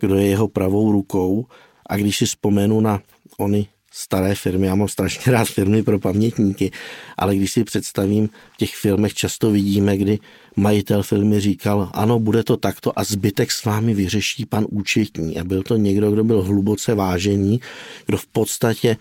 kdo 0.01 0.15
je 0.15 0.27
jeho 0.27 0.49
pravou 0.49 0.93
rukou. 0.93 1.47
A 1.87 1.97
když 1.97 2.17
si 2.17 2.27
vzpomenu 2.27 2.81
na 2.81 3.01
ony 3.39 3.67
staré 3.93 4.35
firmy, 4.35 4.67
já 4.67 4.75
mám 4.75 4.89
strašně 4.89 5.33
rád 5.33 5.45
firmy 5.45 5.83
pro 5.83 5.99
pamětníky, 5.99 6.71
ale 7.17 7.37
když 7.37 7.53
si 7.53 7.65
představím, 7.65 8.29
v 8.53 8.57
těch 8.57 8.75
filmech 8.75 9.15
často 9.15 9.51
vidíme, 9.51 9.97
kdy 9.97 10.19
majitel 10.57 11.03
filmy 11.03 11.41
říkal, 11.41 11.91
ano, 11.93 12.19
bude 12.19 12.43
to 12.45 12.57
takto 12.57 12.99
a 12.99 13.05
zbytek 13.05 13.51
s 13.51 13.65
vámi 13.65 13.95
vyřeší 13.95 14.47
pan 14.47 14.67
účetní. 14.71 15.39
A 15.39 15.45
byl 15.45 15.63
to 15.63 15.77
někdo, 15.77 16.11
kdo 16.11 16.25
byl 16.25 16.43
hluboce 16.43 16.95
vážený, 16.95 17.61
kdo 18.07 18.17
v 18.17 18.27
podstatě 18.27 18.97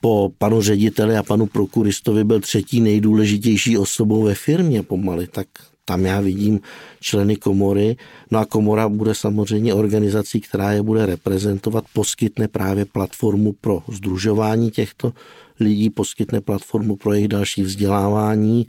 po 0.00 0.32
panu 0.38 0.62
řediteli 0.62 1.16
a 1.16 1.22
panu 1.22 1.46
prokuristovi 1.46 2.24
byl 2.24 2.40
třetí 2.40 2.80
nejdůležitější 2.80 3.78
osobou 3.78 4.22
ve 4.22 4.34
firmě 4.34 4.82
pomaly, 4.82 5.26
tak 5.26 5.46
tam 5.88 6.04
já 6.04 6.20
vidím 6.20 6.60
členy 7.00 7.36
komory. 7.36 7.96
No 8.30 8.38
a 8.38 8.44
komora 8.44 8.88
bude 8.88 9.14
samozřejmě 9.14 9.74
organizací, 9.74 10.40
která 10.40 10.72
je 10.72 10.82
bude 10.82 11.06
reprezentovat, 11.06 11.84
poskytne 11.92 12.48
právě 12.48 12.84
platformu 12.84 13.52
pro 13.52 13.82
združování 13.88 14.70
těchto 14.70 15.12
lidí, 15.60 15.90
poskytne 15.90 16.40
platformu 16.40 16.96
pro 16.96 17.12
jejich 17.12 17.28
další 17.28 17.62
vzdělávání. 17.62 18.66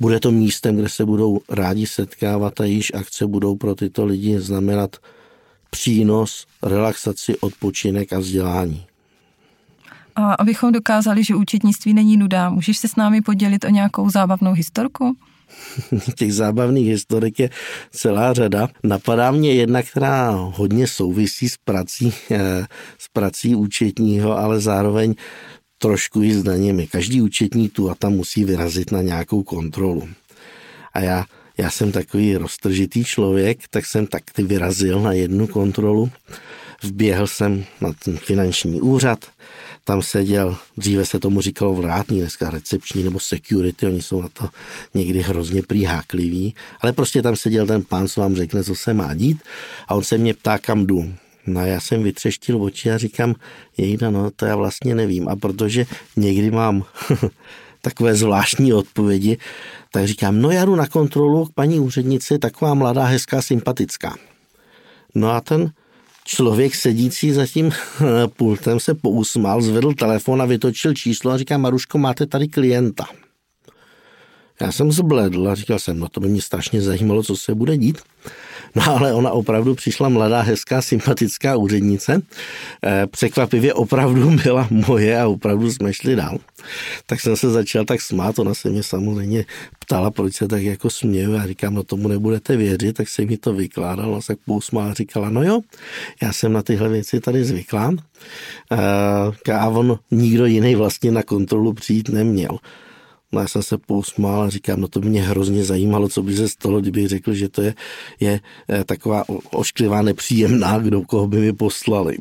Bude 0.00 0.20
to 0.20 0.30
místem, 0.30 0.76
kde 0.76 0.88
se 0.88 1.04
budou 1.04 1.40
rádi 1.48 1.86
setkávat 1.86 2.60
a 2.60 2.64
již 2.64 2.92
akce 2.94 3.26
budou 3.26 3.56
pro 3.56 3.74
tyto 3.74 4.04
lidi 4.04 4.40
znamenat 4.40 4.96
přínos, 5.70 6.46
relaxaci, 6.62 7.38
odpočinek 7.38 8.12
a 8.12 8.18
vzdělání. 8.18 8.84
A 10.16 10.32
abychom 10.32 10.72
dokázali, 10.72 11.24
že 11.24 11.34
účetnictví 11.34 11.94
není 11.94 12.16
nuda, 12.16 12.50
můžeš 12.50 12.78
se 12.78 12.88
s 12.88 12.96
námi 12.96 13.20
podělit 13.20 13.64
o 13.64 13.68
nějakou 13.68 14.10
zábavnou 14.10 14.52
historku? 14.52 15.16
Těch 16.18 16.34
zábavných 16.34 16.88
historik 16.88 17.38
je 17.38 17.50
celá 17.90 18.32
řada. 18.32 18.68
Napadá 18.84 19.30
mě 19.30 19.54
jedna, 19.54 19.82
která 19.82 20.30
hodně 20.30 20.86
souvisí 20.86 21.48
s 21.48 21.56
prací, 21.56 22.12
eh, 22.30 22.66
s 22.98 23.08
prací 23.12 23.54
účetního, 23.54 24.38
ale 24.38 24.60
zároveň 24.60 25.14
trošku 25.78 26.22
i 26.22 26.34
s 26.34 26.42
daněmi. 26.42 26.86
Každý 26.86 27.22
účetní 27.22 27.68
tu 27.68 27.90
a 27.90 27.94
tam 27.94 28.12
musí 28.12 28.44
vyrazit 28.44 28.92
na 28.92 29.02
nějakou 29.02 29.42
kontrolu. 29.42 30.08
A 30.92 31.00
já, 31.00 31.24
já 31.58 31.70
jsem 31.70 31.92
takový 31.92 32.36
roztržitý 32.36 33.04
člověk, 33.04 33.58
tak 33.70 33.86
jsem 33.86 34.06
taky 34.06 34.42
vyrazil 34.42 35.00
na 35.00 35.12
jednu 35.12 35.46
kontrolu. 35.46 36.10
Vběhl 36.82 37.26
jsem 37.26 37.64
na 37.80 37.92
ten 38.04 38.16
finanční 38.16 38.80
úřad, 38.80 39.26
tam 39.84 40.02
seděl, 40.02 40.56
dříve 40.76 41.06
se 41.06 41.18
tomu 41.18 41.40
říkalo 41.40 41.74
vrátný, 41.74 42.20
dneska 42.20 42.50
recepční 42.50 43.02
nebo 43.02 43.20
security, 43.20 43.86
oni 43.86 44.02
jsou 44.02 44.22
na 44.22 44.28
to 44.28 44.48
někdy 44.94 45.20
hrozně 45.22 45.62
příhákliví, 45.62 46.54
ale 46.80 46.92
prostě 46.92 47.22
tam 47.22 47.36
seděl 47.36 47.66
ten 47.66 47.82
pán, 47.82 48.08
co 48.08 48.20
vám 48.20 48.36
řekne, 48.36 48.64
co 48.64 48.74
se 48.74 48.94
má 48.94 49.14
dít 49.14 49.42
a 49.88 49.94
on 49.94 50.04
se 50.04 50.18
mě 50.18 50.34
ptá, 50.34 50.58
kam 50.58 50.86
jdu. 50.86 51.14
No 51.46 51.60
a 51.60 51.66
já 51.66 51.80
jsem 51.80 52.02
vytřeštil 52.02 52.62
oči 52.62 52.90
a 52.90 52.98
říkám, 52.98 53.34
jejda, 53.76 54.10
no 54.10 54.30
to 54.30 54.46
já 54.46 54.56
vlastně 54.56 54.94
nevím. 54.94 55.28
A 55.28 55.36
protože 55.36 55.86
někdy 56.16 56.50
mám 56.50 56.84
takové 57.80 58.14
zvláštní 58.14 58.72
odpovědi, 58.72 59.38
tak 59.92 60.06
říkám, 60.06 60.40
no 60.42 60.50
já 60.50 60.64
jdu 60.64 60.74
na 60.74 60.86
kontrolu 60.86 61.46
k 61.46 61.54
paní 61.54 61.80
úřednici, 61.80 62.38
taková 62.38 62.74
mladá, 62.74 63.04
hezká, 63.04 63.42
sympatická. 63.42 64.16
No 65.14 65.30
a 65.30 65.40
ten 65.40 65.72
člověk 66.28 66.74
sedící 66.74 67.32
za 67.32 67.46
tím 67.46 67.70
pultem 68.36 68.80
se 68.80 68.94
pousmál, 68.94 69.62
zvedl 69.62 69.94
telefon 69.94 70.42
a 70.42 70.44
vytočil 70.44 70.94
číslo 70.94 71.30
a 71.30 71.38
říká, 71.38 71.58
Maruško, 71.58 71.98
máte 71.98 72.26
tady 72.26 72.48
klienta. 72.48 73.04
Já 74.60 74.72
jsem 74.72 74.92
zbledl 74.92 75.48
a 75.48 75.54
říkal 75.54 75.78
jsem, 75.78 75.98
no 75.98 76.08
to 76.08 76.20
by 76.20 76.28
mě 76.28 76.42
strašně 76.42 76.82
zajímalo, 76.82 77.22
co 77.22 77.36
se 77.36 77.54
bude 77.54 77.76
dít. 77.76 77.98
No 78.74 78.82
ale 78.88 79.14
ona 79.14 79.30
opravdu 79.30 79.74
přišla 79.74 80.08
mladá, 80.08 80.40
hezká, 80.40 80.82
sympatická 80.82 81.56
úřednice. 81.56 82.22
Eh, 82.84 83.06
překvapivě 83.06 83.74
opravdu 83.74 84.30
byla 84.30 84.68
moje 84.70 85.20
a 85.20 85.28
opravdu 85.28 85.72
jsme 85.72 85.94
šli 85.94 86.16
dál. 86.16 86.38
Tak 87.06 87.20
jsem 87.20 87.36
se 87.36 87.50
začal 87.50 87.84
tak 87.84 88.00
smát, 88.00 88.38
ona 88.38 88.54
se 88.54 88.70
mě 88.70 88.82
samozřejmě 88.82 89.44
ptala, 89.78 90.10
proč 90.10 90.34
se 90.34 90.48
tak 90.48 90.62
jako 90.62 90.90
směju. 90.90 91.32
Já 91.32 91.46
říkám, 91.46 91.74
no 91.74 91.82
tomu 91.82 92.08
nebudete 92.08 92.56
věřit, 92.56 92.96
tak 92.96 93.08
se 93.08 93.24
mi 93.24 93.36
to 93.36 93.52
vykládala, 93.52 94.20
se 94.20 94.36
pousmá 94.46 94.90
a 94.90 94.94
říkala, 94.94 95.30
no 95.30 95.42
jo, 95.42 95.60
já 96.22 96.32
jsem 96.32 96.52
na 96.52 96.62
tyhle 96.62 96.88
věci 96.88 97.20
tady 97.20 97.44
zvyklá. 97.44 97.94
Eh, 98.72 99.52
a 99.52 99.68
on 99.68 99.98
nikdo 100.10 100.46
jiný 100.46 100.74
vlastně 100.74 101.10
na 101.10 101.22
kontrolu 101.22 101.72
přijít 101.72 102.08
neměl. 102.08 102.58
No 103.32 103.40
já 103.40 103.48
jsem 103.48 103.62
se 103.62 103.78
pousmál 103.78 104.42
a 104.42 104.50
říkám, 104.50 104.80
no 104.80 104.88
to 104.88 105.00
mě 105.00 105.22
hrozně 105.22 105.64
zajímalo, 105.64 106.08
co 106.08 106.22
by 106.22 106.36
se 106.36 106.48
stalo, 106.48 106.80
kdybych 106.80 107.08
řekl, 107.08 107.34
že 107.34 107.48
to 107.48 107.62
je, 107.62 107.74
je 108.20 108.40
eh, 108.68 108.84
taková 108.84 109.24
ošklivá, 109.50 110.02
nepříjemná, 110.02 110.78
kdo 110.78 111.02
koho 111.02 111.26
by 111.26 111.38
mi 111.38 111.52
poslali. 111.52 112.16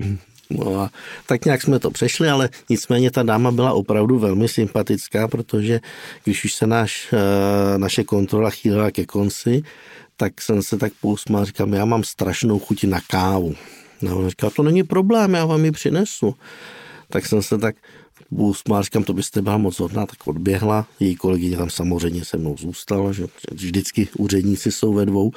No 0.49 0.79
a 0.79 0.91
tak 1.25 1.45
nějak 1.45 1.61
jsme 1.61 1.79
to 1.79 1.91
přešli, 1.91 2.29
ale 2.29 2.49
nicméně 2.69 3.11
ta 3.11 3.23
dáma 3.23 3.51
byla 3.51 3.73
opravdu 3.73 4.19
velmi 4.19 4.47
sympatická, 4.47 5.27
protože 5.27 5.79
když 6.23 6.45
už 6.45 6.53
se 6.53 6.67
náš, 6.67 7.13
eh, 7.13 7.77
naše 7.77 8.03
kontrola 8.03 8.49
chýlila 8.49 8.91
ke 8.91 9.05
konci, 9.05 9.63
tak 10.17 10.41
jsem 10.41 10.63
se 10.63 10.77
tak 10.77 10.93
pousmál, 11.01 11.45
říkám, 11.45 11.73
já 11.73 11.85
mám 11.85 12.03
strašnou 12.03 12.59
chuť 12.59 12.83
na 12.83 13.01
kávu. 13.07 13.55
No, 14.01 14.17
on 14.17 14.29
říkal, 14.29 14.49
to 14.49 14.63
není 14.63 14.83
problém, 14.83 15.33
já 15.33 15.45
vám 15.45 15.65
ji 15.65 15.71
přinesu. 15.71 16.35
Tak 17.09 17.25
jsem 17.25 17.41
se 17.41 17.57
tak 17.57 17.75
Busma, 18.31 18.81
říkám, 18.81 19.03
to 19.03 19.13
byste 19.13 19.41
byla 19.41 19.57
moc 19.57 19.79
hodná, 19.79 20.05
tak 20.05 20.27
odběhla. 20.27 20.87
Její 20.99 21.15
kolegyně 21.15 21.57
tam 21.57 21.69
samozřejmě 21.69 22.25
se 22.25 22.37
mnou 22.37 22.55
zůstala, 22.57 23.11
že 23.11 23.27
vždycky 23.51 24.07
úředníci 24.17 24.71
jsou 24.71 24.93
ve 24.93 25.05
dvou. 25.05 25.31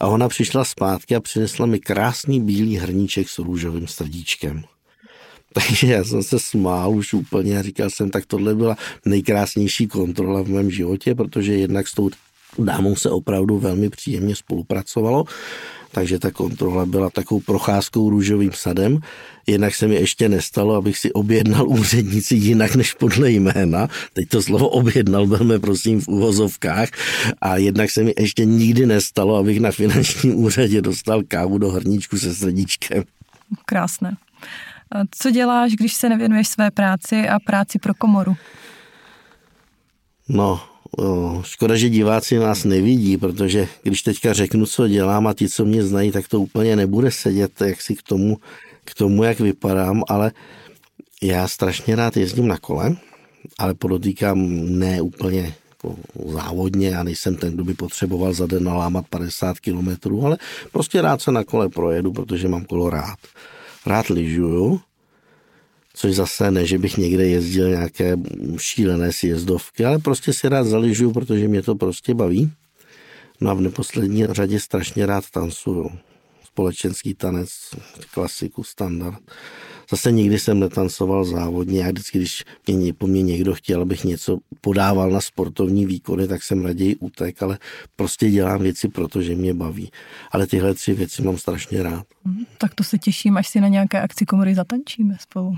A 0.00 0.06
ona 0.06 0.28
přišla 0.28 0.64
zpátky 0.64 1.16
a 1.16 1.20
přinesla 1.20 1.66
mi 1.66 1.80
krásný 1.80 2.40
bílý 2.40 2.76
hrníček 2.76 3.28
s 3.28 3.38
růžovým 3.38 3.86
srdíčkem. 3.86 4.64
Takže 5.52 5.86
já 5.86 6.04
jsem 6.04 6.22
se 6.22 6.38
smál 6.38 6.90
už 6.90 7.14
úplně 7.14 7.58
a 7.58 7.62
říkal 7.62 7.90
jsem, 7.90 8.10
tak 8.10 8.26
tohle 8.26 8.54
byla 8.54 8.76
nejkrásnější 9.04 9.86
kontrola 9.86 10.42
v 10.42 10.48
mém 10.48 10.70
životě, 10.70 11.14
protože 11.14 11.54
jednak 11.54 11.88
s 11.88 11.94
tou 11.94 12.10
dámou 12.58 12.96
se 12.96 13.10
opravdu 13.10 13.58
velmi 13.58 13.90
příjemně 13.90 14.36
spolupracovalo 14.36 15.24
takže 15.94 16.18
ta 16.18 16.30
kontrola 16.30 16.86
byla 16.86 17.10
takovou 17.10 17.40
procházkou 17.40 18.10
růžovým 18.10 18.52
sadem. 18.52 18.98
Jednak 19.46 19.74
se 19.74 19.88
mi 19.88 19.94
ještě 19.94 20.28
nestalo, 20.28 20.74
abych 20.74 20.98
si 20.98 21.12
objednal 21.12 21.68
úřednici 21.68 22.34
jinak 22.34 22.74
než 22.74 22.94
podle 22.94 23.30
jména. 23.30 23.88
Teď 24.12 24.28
to 24.28 24.42
slovo 24.42 24.68
objednal, 24.68 25.26
budeme 25.26 25.58
prosím 25.58 26.00
v 26.00 26.08
uvozovkách. 26.08 26.88
A 27.40 27.56
jednak 27.56 27.90
se 27.90 28.02
mi 28.02 28.12
ještě 28.18 28.44
nikdy 28.44 28.86
nestalo, 28.86 29.36
abych 29.36 29.60
na 29.60 29.70
finančním 29.70 30.34
úřadě 30.44 30.82
dostal 30.82 31.22
kávu 31.28 31.58
do 31.58 31.70
hrníčku 31.70 32.18
se 32.18 32.34
srdíčkem. 32.34 33.04
Krásné. 33.66 34.16
Co 35.10 35.30
děláš, 35.30 35.72
když 35.72 35.94
se 35.94 36.08
nevěnuješ 36.08 36.48
své 36.48 36.70
práci 36.70 37.28
a 37.28 37.38
práci 37.38 37.78
pro 37.78 37.94
komoru? 37.94 38.36
No, 40.28 40.60
škoda, 41.42 41.76
že 41.76 41.88
diváci 41.88 42.38
nás 42.38 42.64
nevidí, 42.64 43.16
protože 43.16 43.68
když 43.82 44.02
teďka 44.02 44.32
řeknu, 44.32 44.66
co 44.66 44.88
dělám 44.88 45.26
a 45.26 45.34
ti, 45.34 45.48
co 45.48 45.64
mě 45.64 45.84
znají, 45.84 46.12
tak 46.12 46.28
to 46.28 46.40
úplně 46.40 46.76
nebude 46.76 47.10
sedět 47.10 47.60
jak 47.60 47.82
si 47.82 47.94
k 47.94 48.02
tomu, 48.02 48.38
k 48.84 48.94
tomu, 48.94 49.22
jak 49.22 49.40
vypadám, 49.40 50.02
ale 50.08 50.32
já 51.22 51.48
strašně 51.48 51.96
rád 51.96 52.16
jezdím 52.16 52.48
na 52.48 52.58
kole, 52.58 52.96
ale 53.58 53.74
podotýkám 53.74 54.38
ne 54.78 55.00
úplně 55.00 55.54
jako 55.70 55.96
závodně, 56.32 56.88
já 56.88 57.02
nejsem 57.02 57.36
ten, 57.36 57.54
kdo 57.54 57.64
by 57.64 57.74
potřeboval 57.74 58.32
za 58.32 58.46
den 58.46 58.64
nalámat 58.64 59.06
50 59.10 59.60
kilometrů, 59.60 60.26
ale 60.26 60.38
prostě 60.72 61.02
rád 61.02 61.22
se 61.22 61.32
na 61.32 61.44
kole 61.44 61.68
projedu, 61.68 62.12
protože 62.12 62.48
mám 62.48 62.64
kolo 62.64 62.90
rád. 62.90 63.18
Rád 63.86 64.08
lyžuju, 64.08 64.80
což 65.94 66.14
zase 66.14 66.50
ne, 66.50 66.66
že 66.66 66.78
bych 66.78 66.96
někde 66.96 67.26
jezdil 67.26 67.68
nějaké 67.68 68.16
šílené 68.56 69.12
sjezdovky, 69.12 69.84
ale 69.84 69.98
prostě 69.98 70.32
si 70.32 70.48
rád 70.48 70.64
zaližuju, 70.64 71.12
protože 71.12 71.48
mě 71.48 71.62
to 71.62 71.74
prostě 71.74 72.14
baví. 72.14 72.52
No 73.40 73.50
a 73.50 73.54
v 73.54 73.60
neposlední 73.60 74.26
řadě 74.26 74.60
strašně 74.60 75.06
rád 75.06 75.24
tancuju. 75.30 75.90
Společenský 76.44 77.14
tanec, 77.14 77.50
klasiku, 78.14 78.62
standard. 78.62 79.18
Zase 79.90 80.12
nikdy 80.12 80.38
jsem 80.38 80.60
netancoval 80.60 81.24
závodně. 81.24 81.80
Já 81.80 81.88
vždycky, 81.88 82.18
když 82.18 82.44
mě, 82.68 82.92
po 82.92 83.06
mně 83.06 83.22
někdo 83.22 83.54
chtěl, 83.54 83.82
abych 83.82 84.04
něco 84.04 84.38
podával 84.60 85.10
na 85.10 85.20
sportovní 85.20 85.86
výkony, 85.86 86.28
tak 86.28 86.42
jsem 86.42 86.64
raději 86.64 86.96
utek, 86.96 87.42
ale 87.42 87.58
prostě 87.96 88.30
dělám 88.30 88.62
věci, 88.62 88.88
protože 88.88 89.34
mě 89.34 89.54
baví. 89.54 89.90
Ale 90.30 90.46
tyhle 90.46 90.74
tři 90.74 90.94
věci 90.94 91.22
mám 91.22 91.38
strašně 91.38 91.82
rád. 91.82 92.06
Mhm, 92.24 92.44
tak 92.58 92.74
to 92.74 92.84
se 92.84 92.98
těším, 92.98 93.36
až 93.36 93.48
si 93.48 93.60
na 93.60 93.68
nějaké 93.68 94.00
akci 94.02 94.26
komory 94.26 94.54
zatančíme 94.54 95.16
spolu. 95.20 95.56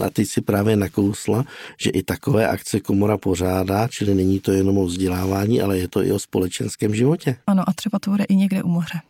A 0.00 0.10
teď 0.10 0.28
si 0.28 0.40
právě 0.40 0.76
nakousla, 0.76 1.44
že 1.80 1.90
i 1.90 2.02
takové 2.02 2.48
akce 2.48 2.80
komora 2.80 3.18
pořádá, 3.18 3.88
čili 3.88 4.14
není 4.14 4.40
to 4.40 4.52
jenom 4.52 4.78
o 4.78 4.84
vzdělávání, 4.84 5.60
ale 5.62 5.78
je 5.78 5.88
to 5.88 6.04
i 6.04 6.12
o 6.12 6.18
společenském 6.18 6.94
životě. 6.94 7.36
Ano, 7.46 7.62
a 7.66 7.72
třeba 7.72 7.98
to 7.98 8.10
bude 8.10 8.24
i 8.24 8.36
někde 8.36 8.62
u 8.62 8.68
moře. 8.68 9.00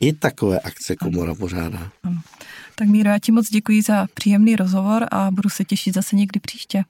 I 0.00 0.12
takové 0.12 0.60
akce 0.60 0.96
komora 0.96 1.34
pořádá. 1.34 1.90
Ano. 2.02 2.20
Tak 2.74 2.88
Míro, 2.88 3.10
já 3.10 3.18
ti 3.18 3.32
moc 3.32 3.50
děkuji 3.50 3.82
za 3.82 4.06
příjemný 4.14 4.56
rozhovor 4.56 5.06
a 5.10 5.30
budu 5.30 5.50
se 5.50 5.64
těšit 5.64 5.94
zase 5.94 6.16
někdy 6.16 6.40
příště. 6.40 6.84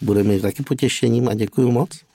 Bude 0.00 0.22
mi 0.22 0.40
taky 0.40 0.62
potěšením 0.62 1.28
a 1.28 1.34
děkuji 1.34 1.72
moc. 1.72 2.07